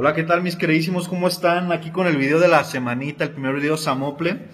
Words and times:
Hola, 0.00 0.14
¿qué 0.14 0.22
tal 0.22 0.42
mis 0.42 0.54
queridísimos? 0.54 1.08
¿Cómo 1.08 1.26
están? 1.26 1.72
Aquí 1.72 1.90
con 1.90 2.06
el 2.06 2.16
video 2.16 2.38
de 2.38 2.46
la 2.46 2.62
semanita, 2.62 3.24
el 3.24 3.30
primer 3.30 3.56
video 3.56 3.76
Samople. 3.76 4.46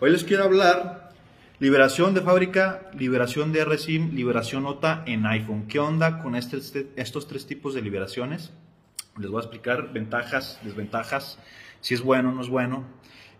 Hoy 0.00 0.10
les 0.10 0.24
quiero 0.24 0.44
hablar 0.44 1.10
liberación 1.58 2.14
de 2.14 2.22
fábrica, 2.22 2.90
liberación 2.98 3.52
de 3.52 3.62
RSIM, 3.66 4.14
liberación 4.14 4.64
OTA 4.64 5.02
en 5.04 5.26
iPhone. 5.26 5.66
¿Qué 5.68 5.80
onda 5.80 6.22
con 6.22 6.34
este, 6.34 6.56
este, 6.56 6.88
estos 6.96 7.28
tres 7.28 7.46
tipos 7.46 7.74
de 7.74 7.82
liberaciones? 7.82 8.54
Les 9.18 9.30
voy 9.30 9.40
a 9.40 9.42
explicar 9.42 9.92
ventajas, 9.92 10.58
desventajas, 10.62 11.38
si 11.82 11.92
es 11.92 12.00
bueno 12.00 12.30
o 12.30 12.32
no 12.32 12.40
es 12.40 12.48
bueno. 12.48 12.84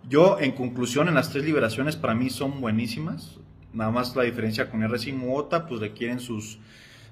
Yo, 0.07 0.39
en 0.39 0.53
conclusión, 0.53 1.09
en 1.09 1.15
las 1.15 1.31
tres 1.31 1.47
liberaciones 1.47 1.97
para 1.97 2.15
mí 2.15 2.29
son 2.29 2.61
buenísimas. 2.61 3.39
Nada 3.73 3.91
más 3.91 4.15
la 4.15 4.25
diferencia 4.25 4.69
con 4.69 4.87
RSIM 4.87 5.25
u 5.25 5.35
OTA, 5.35 5.67
pues 5.67 5.81
requieren 5.81 6.21
sus 6.21 6.59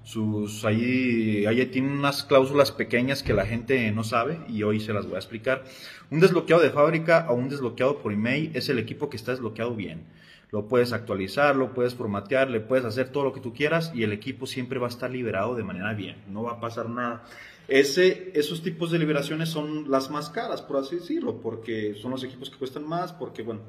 sus 0.04 0.64
ahí, 0.66 1.46
ahí 1.46 1.64
tienen 1.66 1.92
unas 1.92 2.24
cláusulas 2.24 2.70
pequeñas 2.70 3.22
que 3.22 3.32
la 3.32 3.46
gente 3.46 3.90
no 3.90 4.04
sabe 4.04 4.38
y 4.48 4.62
hoy 4.62 4.78
se 4.78 4.92
las 4.92 5.06
voy 5.06 5.16
a 5.16 5.18
explicar. 5.18 5.64
Un 6.10 6.20
desbloqueado 6.20 6.62
de 6.62 6.70
fábrica 6.70 7.26
o 7.30 7.34
un 7.34 7.48
desbloqueado 7.48 7.98
por 7.98 8.12
email 8.12 8.50
es 8.54 8.68
el 8.68 8.78
equipo 8.78 9.08
que 9.08 9.16
está 9.16 9.32
desbloqueado 9.32 9.74
bien. 9.74 10.04
Lo 10.50 10.68
puedes 10.68 10.92
actualizar, 10.92 11.56
lo 11.56 11.74
puedes 11.74 11.94
formatear, 11.94 12.50
le 12.50 12.60
puedes 12.60 12.84
hacer 12.84 13.08
todo 13.08 13.24
lo 13.24 13.32
que 13.32 13.40
tú 13.40 13.54
quieras 13.54 13.90
y 13.94 14.04
el 14.04 14.12
equipo 14.12 14.46
siempre 14.46 14.78
va 14.78 14.86
a 14.86 14.90
estar 14.90 15.10
liberado 15.10 15.56
de 15.56 15.64
manera 15.64 15.94
bien, 15.94 16.16
no 16.28 16.44
va 16.44 16.52
a 16.52 16.60
pasar 16.60 16.88
nada. 16.88 17.24
Ese, 17.66 18.30
esos 18.34 18.62
tipos 18.62 18.90
de 18.90 18.98
liberaciones 18.98 19.48
son 19.48 19.90
las 19.90 20.10
más 20.10 20.28
caras, 20.28 20.60
por 20.60 20.76
así 20.76 20.96
decirlo, 20.96 21.40
porque 21.40 21.94
son 21.94 22.10
los 22.10 22.22
equipos 22.22 22.50
que 22.50 22.58
cuestan 22.58 22.86
más, 22.86 23.12
porque 23.14 23.42
bueno, 23.42 23.62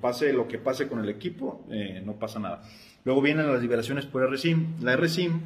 pase 0.00 0.32
lo 0.32 0.46
que 0.46 0.58
pase 0.58 0.86
con 0.88 1.00
el 1.00 1.08
equipo, 1.08 1.66
eh, 1.70 2.02
no 2.04 2.14
pasa 2.18 2.38
nada. 2.38 2.62
Luego 3.04 3.20
vienen 3.22 3.50
las 3.50 3.60
liberaciones 3.60 4.06
por 4.06 4.28
RSIM. 4.30 4.76
La 4.80 4.96
RSIM 4.96 5.40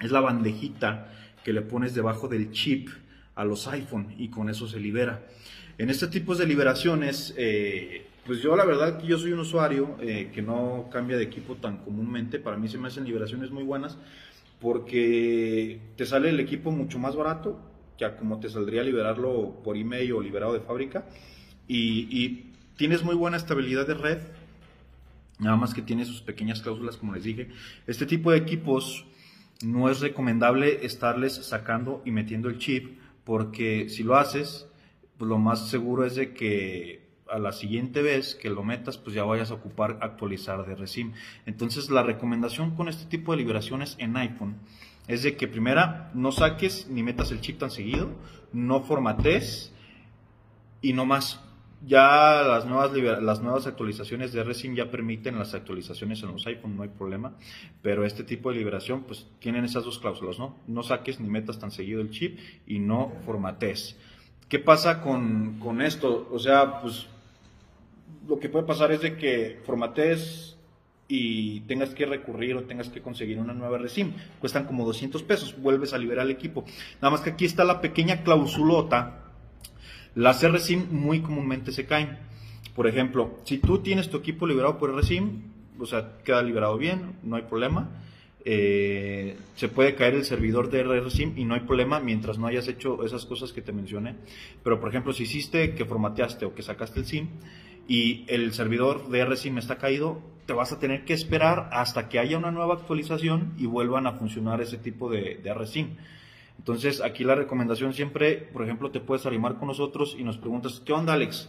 es 0.00 0.10
la 0.10 0.20
bandejita 0.20 1.12
que 1.44 1.52
le 1.52 1.62
pones 1.62 1.94
debajo 1.94 2.28
del 2.28 2.50
chip 2.50 2.88
a 3.34 3.44
los 3.44 3.66
iPhone 3.68 4.14
y 4.18 4.28
con 4.28 4.48
eso 4.48 4.68
se 4.68 4.78
libera. 4.78 5.22
En 5.76 5.90
este 5.90 6.08
tipo 6.08 6.34
de 6.34 6.46
liberaciones, 6.46 7.34
eh, 7.36 8.06
pues 8.26 8.40
yo 8.42 8.56
la 8.56 8.64
verdad 8.64 8.98
que 8.98 9.06
yo 9.06 9.18
soy 9.18 9.32
un 9.32 9.40
usuario 9.40 9.96
eh, 10.00 10.30
que 10.32 10.42
no 10.42 10.88
cambia 10.90 11.16
de 11.16 11.24
equipo 11.24 11.56
tan 11.56 11.78
comúnmente. 11.78 12.38
Para 12.38 12.56
mí 12.56 12.68
se 12.68 12.78
me 12.78 12.88
hacen 12.88 13.04
liberaciones 13.04 13.50
muy 13.50 13.62
buenas 13.62 13.96
porque 14.60 15.80
te 15.96 16.04
sale 16.04 16.30
el 16.30 16.40
equipo 16.40 16.72
mucho 16.72 16.98
más 16.98 17.14
barato 17.14 17.60
que 17.96 18.08
como 18.16 18.38
te 18.38 18.48
saldría 18.48 18.82
liberarlo 18.82 19.60
por 19.64 19.76
email 19.76 20.12
o 20.12 20.20
liberado 20.20 20.52
de 20.52 20.60
fábrica. 20.60 21.06
Y 21.66 22.48
tienes 22.78 23.02
muy 23.02 23.14
buena 23.14 23.36
estabilidad 23.36 23.86
de 23.86 23.94
red 23.94 24.18
nada 25.38 25.56
más 25.56 25.74
que 25.74 25.82
tiene 25.82 26.04
sus 26.04 26.20
pequeñas 26.20 26.60
cláusulas, 26.60 26.96
como 26.96 27.14
les 27.14 27.24
dije. 27.24 27.48
Este 27.86 28.06
tipo 28.06 28.30
de 28.30 28.38
equipos 28.38 29.06
no 29.62 29.88
es 29.88 30.00
recomendable 30.00 30.84
estarles 30.84 31.34
sacando 31.34 32.02
y 32.04 32.10
metiendo 32.10 32.48
el 32.48 32.58
chip, 32.58 32.98
porque 33.24 33.88
si 33.88 34.02
lo 34.02 34.16
haces, 34.16 34.66
pues 35.16 35.28
lo 35.28 35.38
más 35.38 35.68
seguro 35.68 36.04
es 36.04 36.14
de 36.14 36.32
que 36.32 37.06
a 37.30 37.38
la 37.38 37.52
siguiente 37.52 38.00
vez 38.00 38.34
que 38.34 38.48
lo 38.48 38.64
metas, 38.64 38.96
pues 38.96 39.14
ya 39.14 39.24
vayas 39.24 39.50
a 39.50 39.54
ocupar 39.54 39.98
actualizar 40.00 40.64
de 40.66 40.74
RESIM. 40.74 41.12
Entonces, 41.44 41.90
la 41.90 42.02
recomendación 42.02 42.74
con 42.74 42.88
este 42.88 43.04
tipo 43.04 43.32
de 43.32 43.38
liberaciones 43.38 43.96
en 43.98 44.16
iPhone 44.16 44.56
es 45.08 45.22
de 45.22 45.36
que 45.36 45.46
primera, 45.46 46.10
no 46.14 46.32
saques 46.32 46.88
ni 46.88 47.02
metas 47.02 47.30
el 47.30 47.40
chip 47.40 47.58
tan 47.58 47.70
seguido, 47.70 48.10
no 48.52 48.82
formates 48.82 49.72
y 50.80 50.94
no 50.94 51.04
más 51.04 51.40
ya 51.86 52.42
las 52.42 52.66
nuevas, 52.66 52.92
las 53.22 53.40
nuevas 53.40 53.66
actualizaciones 53.66 54.32
de 54.32 54.42
RSIM 54.42 54.74
ya 54.74 54.90
permiten 54.90 55.38
las 55.38 55.54
actualizaciones 55.54 56.22
en 56.22 56.32
los 56.32 56.46
iPhone, 56.46 56.76
no 56.76 56.82
hay 56.82 56.88
problema, 56.88 57.34
pero 57.82 58.04
este 58.04 58.24
tipo 58.24 58.50
de 58.50 58.56
liberación 58.56 59.04
pues 59.04 59.26
tienen 59.38 59.64
esas 59.64 59.84
dos 59.84 59.98
cláusulas, 59.98 60.38
¿no? 60.38 60.56
No 60.66 60.82
saques 60.82 61.20
ni 61.20 61.28
metas 61.28 61.58
tan 61.58 61.70
seguido 61.70 62.00
el 62.00 62.10
chip 62.10 62.38
y 62.66 62.78
no 62.78 63.12
formates. 63.24 63.96
¿Qué 64.48 64.58
pasa 64.58 65.02
con, 65.02 65.58
con 65.60 65.80
esto? 65.80 66.28
O 66.32 66.38
sea, 66.38 66.80
pues 66.80 67.06
lo 68.26 68.38
que 68.38 68.48
puede 68.48 68.66
pasar 68.66 68.90
es 68.92 69.02
de 69.02 69.16
que 69.16 69.60
formates 69.64 70.56
y 71.06 71.60
tengas 71.60 71.90
que 71.90 72.06
recurrir 72.06 72.56
o 72.56 72.64
tengas 72.64 72.88
que 72.88 73.00
conseguir 73.00 73.38
una 73.38 73.54
nueva 73.54 73.78
RSIM. 73.78 74.12
Cuestan 74.40 74.64
como 74.64 74.84
200 74.84 75.22
pesos, 75.22 75.54
vuelves 75.60 75.94
a 75.94 75.98
liberar 75.98 76.26
el 76.26 76.32
equipo. 76.32 76.64
Nada 77.00 77.10
más 77.10 77.20
que 77.20 77.30
aquí 77.30 77.44
está 77.44 77.64
la 77.64 77.80
pequeña 77.80 78.22
clausulota 78.22 79.27
las 80.14 80.42
RSIM 80.42 80.86
muy 80.90 81.20
comúnmente 81.20 81.72
se 81.72 81.86
caen. 81.86 82.18
Por 82.74 82.86
ejemplo, 82.86 83.38
si 83.44 83.58
tú 83.58 83.78
tienes 83.78 84.08
tu 84.08 84.18
equipo 84.18 84.46
liberado 84.46 84.78
por 84.78 84.94
RSIM, 84.94 85.42
o 85.78 85.86
sea, 85.86 86.18
queda 86.24 86.42
liberado 86.42 86.76
bien, 86.78 87.14
no 87.22 87.36
hay 87.36 87.42
problema. 87.42 87.90
Eh, 88.44 89.36
se 89.56 89.68
puede 89.68 89.94
caer 89.94 90.14
el 90.14 90.24
servidor 90.24 90.70
de 90.70 90.82
RSIM 90.82 91.36
y 91.36 91.44
no 91.44 91.54
hay 91.54 91.60
problema 91.60 92.00
mientras 92.00 92.38
no 92.38 92.46
hayas 92.46 92.68
hecho 92.68 93.04
esas 93.04 93.26
cosas 93.26 93.52
que 93.52 93.62
te 93.62 93.72
mencioné. 93.72 94.14
Pero, 94.62 94.80
por 94.80 94.88
ejemplo, 94.88 95.12
si 95.12 95.24
hiciste 95.24 95.74
que 95.74 95.84
formateaste 95.84 96.46
o 96.46 96.54
que 96.54 96.62
sacaste 96.62 97.00
el 97.00 97.06
SIM 97.06 97.28
y 97.88 98.24
el 98.28 98.52
servidor 98.52 99.08
de 99.08 99.24
RSIM 99.24 99.58
está 99.58 99.76
caído, 99.76 100.22
te 100.46 100.52
vas 100.52 100.72
a 100.72 100.78
tener 100.78 101.04
que 101.04 101.14
esperar 101.14 101.68
hasta 101.72 102.08
que 102.08 102.18
haya 102.18 102.38
una 102.38 102.50
nueva 102.50 102.74
actualización 102.74 103.54
y 103.58 103.66
vuelvan 103.66 104.06
a 104.06 104.12
funcionar 104.12 104.60
ese 104.60 104.78
tipo 104.78 105.10
de, 105.10 105.40
de 105.42 105.52
RSIM. 105.52 105.96
Entonces, 106.58 107.00
aquí 107.00 107.24
la 107.24 107.34
recomendación 107.34 107.94
siempre, 107.94 108.36
por 108.36 108.62
ejemplo, 108.62 108.90
te 108.90 109.00
puedes 109.00 109.24
animar 109.26 109.56
con 109.56 109.68
nosotros 109.68 110.16
y 110.18 110.24
nos 110.24 110.38
preguntas, 110.38 110.82
¿qué 110.84 110.92
onda, 110.92 111.14
Alex? 111.14 111.48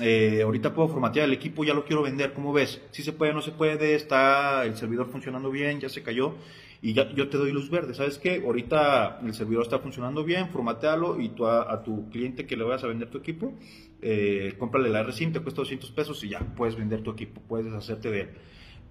Eh, 0.00 0.42
ahorita 0.42 0.74
puedo 0.74 0.88
formatear 0.88 1.26
el 1.26 1.32
equipo, 1.32 1.64
ya 1.64 1.72
lo 1.72 1.84
quiero 1.84 2.02
vender, 2.02 2.34
¿cómo 2.34 2.52
ves? 2.52 2.82
Si 2.90 3.02
se 3.02 3.12
puede, 3.12 3.32
no 3.32 3.40
se 3.40 3.52
puede, 3.52 3.94
está 3.94 4.64
el 4.64 4.76
servidor 4.76 5.08
funcionando 5.10 5.50
bien, 5.50 5.80
ya 5.80 5.88
se 5.88 6.02
cayó 6.02 6.34
y 6.82 6.92
ya, 6.92 7.10
yo 7.14 7.28
te 7.28 7.38
doy 7.38 7.52
luz 7.52 7.70
verde. 7.70 7.94
¿Sabes 7.94 8.18
qué? 8.18 8.42
Ahorita 8.44 9.20
el 9.24 9.34
servidor 9.34 9.62
está 9.62 9.78
funcionando 9.78 10.22
bien, 10.24 10.50
formatealo 10.50 11.18
y 11.20 11.30
tú 11.30 11.46
a, 11.46 11.82
tu 11.82 12.10
cliente 12.10 12.46
que 12.46 12.56
le 12.56 12.64
vayas 12.64 12.84
a 12.84 12.88
vender 12.88 13.08
tu 13.08 13.18
equipo, 13.18 13.54
eh, 14.02 14.54
cómprale 14.58 14.90
la 14.90 15.02
RSIM, 15.02 15.32
te 15.32 15.40
cuesta 15.40 15.62
200 15.62 15.90
pesos 15.92 16.22
y 16.24 16.30
ya 16.30 16.40
puedes 16.40 16.76
vender 16.76 17.02
tu 17.02 17.12
equipo, 17.12 17.40
puedes 17.48 17.66
deshacerte 17.66 18.10
de 18.10 18.20
él. 18.22 18.28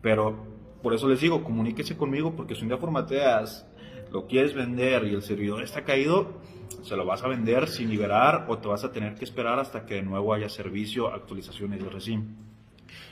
Pero 0.01 0.45
por 0.81 0.93
eso 0.93 1.07
les 1.07 1.21
digo, 1.21 1.43
comuníquese 1.43 1.97
conmigo 1.97 2.35
porque 2.35 2.55
si 2.55 2.63
un 2.63 2.69
día 2.69 2.77
formateas 2.77 3.67
lo 4.15 4.27
quieres 4.27 4.53
vender 4.53 5.03
y 5.03 5.13
el 5.13 5.21
servidor 5.21 5.61
está 5.61 5.83
caído, 5.83 6.39
se 6.83 6.95
lo 6.95 7.05
vas 7.05 7.21
a 7.23 7.27
vender 7.27 7.67
sin 7.67 7.89
liberar 7.89 8.45
o 8.47 8.59
te 8.59 8.69
vas 8.69 8.85
a 8.85 8.93
tener 8.93 9.15
que 9.15 9.25
esperar 9.25 9.59
hasta 9.59 9.85
que 9.85 9.95
de 9.95 10.03
nuevo 10.03 10.33
haya 10.33 10.47
servicio, 10.47 11.13
actualizaciones 11.13 11.83
de. 11.83 12.37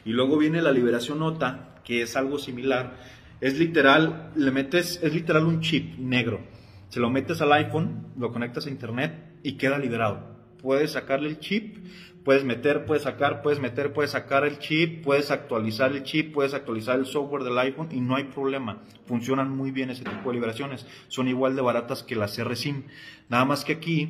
Y 0.05 0.11
luego 0.13 0.37
viene 0.37 0.61
la 0.61 0.71
liberación 0.71 1.21
OTA, 1.21 1.81
que 1.83 2.03
es 2.03 2.15
algo 2.15 2.39
similar. 2.39 2.95
Es 3.41 3.59
literal, 3.59 4.31
le 4.37 4.51
metes, 4.51 5.01
es 5.03 5.13
literal 5.13 5.45
un 5.45 5.59
chip 5.59 5.99
negro. 5.99 6.39
Se 6.87 7.01
lo 7.01 7.09
metes 7.09 7.41
al 7.41 7.51
iPhone, 7.51 8.13
lo 8.17 8.31
conectas 8.31 8.67
a 8.67 8.69
internet 8.69 9.41
y 9.43 9.57
queda 9.57 9.77
liberado. 9.79 10.32
Puedes 10.63 10.93
sacarle 10.93 11.29
el 11.29 11.39
chip, 11.39 11.77
Puedes 12.23 12.45
meter, 12.45 12.85
puedes 12.85 13.03
sacar, 13.03 13.41
puedes 13.41 13.59
meter, 13.59 13.91
puedes 13.91 14.11
sacar 14.11 14.45
el 14.45 14.57
chip, 14.59 15.03
puedes 15.03 15.29
actualizar 15.29 15.91
el 15.91 16.03
chip, 16.03 16.33
puedes 16.33 16.53
actualizar 16.53 16.97
el 16.97 17.05
software 17.05 17.43
del 17.43 17.57
iPhone 17.57 17.89
y 17.91 17.99
no 17.99 18.15
hay 18.15 18.23
problema. 18.23 18.81
Funcionan 19.05 19.49
muy 19.49 19.71
bien 19.71 19.89
ese 19.89 20.05
tipo 20.05 20.29
de 20.29 20.35
liberaciones. 20.35 20.85
Son 21.09 21.27
igual 21.27 21.57
de 21.57 21.61
baratas 21.61 22.01
que 22.01 22.15
las 22.15 22.41
RSIM. 22.41 22.83
Nada 23.27 23.43
más 23.43 23.65
que 23.65 23.73
aquí, 23.73 24.09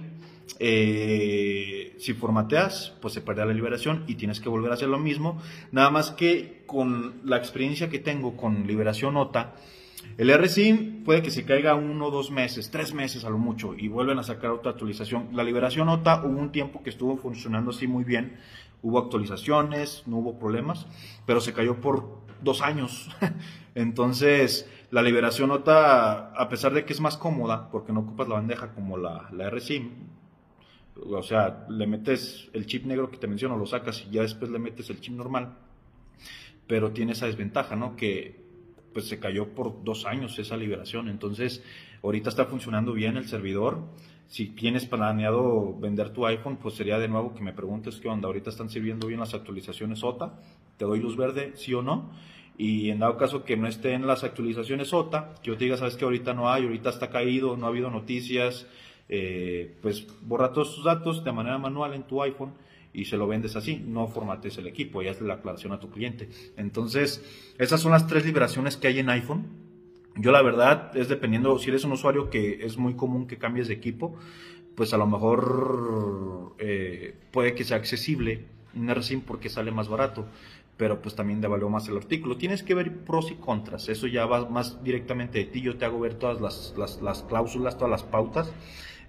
eh, 0.60 1.96
si 1.98 2.14
formateas, 2.14 2.94
pues 3.02 3.16
se 3.16 3.22
pierde 3.22 3.48
la 3.48 3.54
liberación 3.54 4.04
y 4.06 4.14
tienes 4.14 4.40
que 4.40 4.50
volver 4.50 4.70
a 4.70 4.76
hacer 4.76 4.90
lo 4.90 5.00
mismo. 5.00 5.42
Nada 5.72 5.90
más 5.90 6.12
que 6.12 6.62
con 6.68 7.20
la 7.26 7.38
experiencia 7.38 7.90
que 7.90 7.98
tengo 7.98 8.38
con 8.38 8.68
liberación 8.68 9.18
OTA, 9.18 9.56
el 10.18 10.32
RSIM 10.32 11.04
puede 11.04 11.22
que 11.22 11.32
se 11.32 11.44
caiga 11.44 11.76
uno, 11.76 12.12
dos 12.12 12.30
meses, 12.30 12.70
tres 12.70 12.94
meses 12.94 13.26
a 13.26 13.30
lo 13.30 13.38
mucho 13.38 13.74
y 13.76 13.88
vuelven 13.88 14.20
a 14.20 14.24
sacar 14.24 14.52
otra 14.52 14.72
actualización. 14.72 15.30
La 15.34 15.44
liberación 15.44 15.90
OTA 15.90 16.24
hubo 16.24 16.40
un 16.40 16.52
tiempo 16.52 16.84
que 16.84 16.92
estuvo 16.92 17.18
funcionando 17.18 17.72
así 17.72 17.88
muy 17.88 18.04
bien. 18.04 18.38
Hubo 18.84 19.00
actualizaciones, 19.00 20.04
no 20.06 20.18
hubo 20.18 20.38
problemas, 20.38 20.86
pero 21.26 21.42
se 21.42 21.54
cayó 21.54 21.82
por 21.82 22.20
dos 22.42 22.62
años. 22.62 23.10
Entonces, 23.76 24.70
la 24.92 25.02
liberación 25.02 25.50
OTA, 25.50 26.34
a 26.34 26.50
pesar 26.50 26.74
de 26.74 26.86
que 26.86 26.94
es 26.94 27.00
más 27.00 27.18
cómoda, 27.18 27.72
porque 27.72 27.92
no 27.92 28.02
ocupas 28.02 28.28
la 28.28 28.36
bandeja 28.36 28.74
como 28.74 28.98
la, 28.98 29.30
la 29.32 29.50
RSIM, 29.50 29.90
o 30.96 31.24
sea, 31.24 31.66
le 31.70 31.88
metes 31.88 32.50
el 32.54 32.68
chip 32.68 32.86
negro 32.86 33.10
que 33.10 33.18
te 33.18 33.28
menciono, 33.28 33.58
lo 33.58 33.66
sacas 33.66 34.06
y 34.08 34.12
ya 34.12 34.22
después 34.22 34.52
le 34.52 34.60
metes 34.60 34.90
el 34.92 35.02
chip 35.02 35.16
normal, 35.16 35.58
pero 36.68 36.92
tiene 36.92 37.14
esa 37.14 37.26
desventaja, 37.26 37.76
¿no? 37.76 37.96
Que 37.96 38.43
pues 38.94 39.08
se 39.08 39.20
cayó 39.20 39.50
por 39.50 39.84
dos 39.84 40.06
años 40.06 40.38
esa 40.40 40.58
liberación. 40.58 41.10
Entonces, 41.10 41.64
ahorita 42.04 42.30
está 42.30 42.46
funcionando 42.46 42.94
bien 42.94 43.18
el 43.18 43.28
servidor. 43.28 43.80
Si 44.28 44.48
tienes 44.48 44.86
planeado 44.86 45.78
vender 45.80 46.12
tu 46.12 46.26
iPhone, 46.26 46.58
pues 46.58 46.76
sería 46.76 47.00
de 47.00 47.08
nuevo 47.08 47.34
que 47.34 47.42
me 47.42 47.54
preguntes 47.54 47.98
qué 47.98 48.08
onda. 48.08 48.28
Ahorita 48.28 48.50
están 48.50 48.70
sirviendo 48.70 49.08
bien 49.08 49.20
las 49.20 49.34
actualizaciones 49.34 50.04
OTA. 50.04 50.40
Te 50.78 50.86
doy 50.86 51.00
luz 51.00 51.18
verde, 51.18 51.54
sí 51.56 51.74
o 51.74 51.82
no. 51.82 52.12
Y 52.58 52.90
en 52.90 53.00
dado 53.00 53.18
caso 53.18 53.44
que 53.44 53.58
no 53.58 53.68
esté 53.68 53.94
en 53.94 54.06
las 54.06 54.24
actualizaciones 54.24 54.94
OTA, 54.94 55.36
que 55.42 55.50
yo 55.50 55.58
te 55.58 55.66
diga, 55.66 55.78
sabes 55.78 55.96
que 55.96 56.06
ahorita 56.06 56.34
no 56.34 56.52
hay, 56.52 56.64
ahorita 56.64 56.90
está 56.90 57.10
caído, 57.10 57.58
no 57.58 57.66
ha 57.66 57.70
habido 57.70 57.90
noticias, 57.90 58.68
eh, 59.10 59.76
pues 59.82 60.08
borra 60.22 60.54
todos 60.54 60.76
tus 60.76 60.84
datos 60.84 61.24
de 61.24 61.32
manera 61.32 61.58
manual 61.58 61.94
en 61.94 62.04
tu 62.04 62.22
iPhone 62.22 62.54
y 62.94 63.06
se 63.06 63.18
lo 63.18 63.28
vendes 63.28 63.56
así, 63.56 63.84
no 63.86 64.08
formates 64.08 64.58
el 64.58 64.68
equipo, 64.68 65.02
ya 65.02 65.12
es 65.12 65.22
la 65.22 65.36
aclaración 65.36 65.74
a 65.74 65.80
tu 65.80 65.90
cliente. 65.90 66.30
Entonces, 66.58 67.24
esas 67.58 67.82
son 67.82 67.92
las 67.92 68.08
tres 68.08 68.26
liberaciones 68.26 68.78
que 68.78 68.88
hay 68.88 69.00
en 69.00 69.10
iPhone. 69.10 69.48
Yo 70.16 70.32
la 70.32 70.44
verdad 70.44 70.96
es 70.96 71.10
dependiendo, 71.10 71.58
si 71.58 71.70
eres 71.70 71.84
un 71.84 71.94
usuario 71.94 72.30
que 72.30 72.64
es 72.66 72.78
muy 72.78 72.94
común 72.94 73.26
que 73.26 73.38
cambies 73.38 73.68
de 73.68 73.74
equipo, 73.74 74.16
pues 74.76 74.94
a 74.94 74.98
lo 74.98 75.08
mejor 75.08 76.56
eh, 76.60 77.16
puede 77.32 77.56
que 77.56 77.64
sea 77.64 77.78
accesible 77.78 78.46
un 78.76 79.22
porque 79.26 79.50
sale 79.50 79.72
más 79.72 79.88
barato, 79.88 80.26
pero 80.78 81.02
pues 81.02 81.16
también 81.16 81.42
devaluó 81.42 81.70
más 81.70 81.88
el 81.88 81.98
artículo. 81.98 82.38
Tienes 82.38 82.64
que 82.64 82.74
ver 82.74 82.92
pros 83.04 83.32
y 83.32 83.36
contras, 83.36 83.90
eso 83.90 84.08
ya 84.08 84.26
va 84.26 84.50
más 84.50 84.84
directamente 84.84 85.40
de 85.40 85.46
ti, 85.46 85.62
yo 85.62 85.78
te 85.78 85.86
hago 85.86 86.00
ver 86.00 86.16
todas 86.16 86.42
las, 86.42 86.74
las, 87.02 87.24
cláusulas, 87.24 87.78
todas 87.78 87.92
las 87.92 88.04
pautas, 88.04 88.52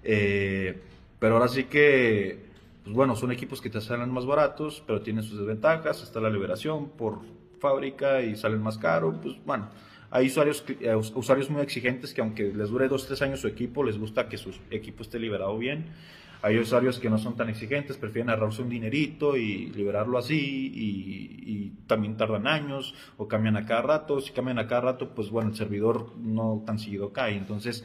eh, 0.03 0.81
pero 1.19 1.35
ahora 1.35 1.47
sí 1.47 1.65
que, 1.65 2.45
pues 2.85 2.95
bueno, 2.95 3.17
son 3.17 3.33
equipos 3.33 3.59
que 3.59 3.69
te 3.69 3.81
salen 3.81 4.11
más 4.13 4.25
baratos, 4.25 4.81
pero 4.87 5.01
tienen 5.01 5.23
sus 5.23 5.39
desventajas, 5.39 6.01
está 6.01 6.21
la 6.21 6.29
liberación 6.29 6.89
por 6.91 7.19
fábrica 7.59 8.21
y 8.21 8.37
salen 8.37 8.61
más 8.61 8.77
caro, 8.77 9.19
pues 9.21 9.35
bueno 9.45 9.67
hay 10.15 10.27
usuarios, 10.27 10.63
eh, 10.79 10.95
usuarios 10.95 11.49
muy 11.49 11.61
exigentes 11.61 12.13
que 12.13 12.21
aunque 12.21 12.53
les 12.53 12.69
dure 12.69 12.87
dos, 12.87 13.05
tres 13.05 13.21
años 13.21 13.41
su 13.41 13.47
equipo, 13.47 13.83
les 13.83 13.97
gusta 13.97 14.29
que 14.29 14.37
su 14.37 14.51
equipo 14.71 15.03
esté 15.03 15.19
liberado 15.19 15.57
bien. 15.57 15.87
Hay 16.41 16.57
usuarios 16.57 16.99
que 16.99 17.09
no 17.09 17.17
son 17.17 17.35
tan 17.35 17.49
exigentes, 17.49 17.97
prefieren 17.97 18.29
ahorrarse 18.29 18.61
un 18.61 18.69
dinerito 18.69 19.35
y 19.35 19.71
liberarlo 19.71 20.17
así 20.17 20.71
y, 20.73 21.73
también 21.87 22.17
tardan 22.17 22.47
años 22.47 22.95
o 23.17 23.27
cambian 23.27 23.57
a 23.57 23.65
cada 23.65 23.81
rato. 23.81 24.21
Si 24.21 24.31
cambian 24.31 24.57
a 24.57 24.67
cada 24.67 24.81
rato, 24.81 25.13
pues 25.13 25.29
bueno, 25.29 25.49
el 25.49 25.55
servidor 25.55 26.15
no 26.17 26.63
tan 26.65 26.79
seguido 26.79 27.11
cae. 27.11 27.35
Entonces, 27.35 27.83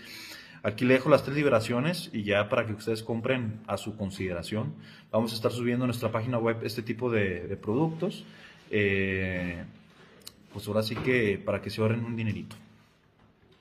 aquí 0.62 0.84
le 0.84 0.94
dejo 0.94 1.08
las 1.08 1.22
tres 1.22 1.36
liberaciones 1.36 2.10
y 2.12 2.22
ya 2.22 2.48
para 2.48 2.66
que 2.66 2.72
ustedes 2.72 3.02
compren 3.02 3.60
a 3.66 3.76
su 3.76 3.96
consideración. 3.96 4.74
Vamos 5.10 5.32
a 5.32 5.34
estar 5.34 5.52
subiendo 5.52 5.84
a 5.84 5.86
nuestra 5.86 6.12
página 6.12 6.38
web 6.38 6.58
este 6.62 6.82
tipo 6.82 7.10
de, 7.10 7.58
productos. 7.60 8.24
Eh, 8.70 9.64
pues 10.52 10.66
ahora 10.68 10.82
sí 10.82 10.96
que 10.96 11.40
para 11.44 11.60
que 11.60 11.70
se 11.70 11.80
ahorren 11.80 12.04
un 12.04 12.16
dinerito. 12.16 12.56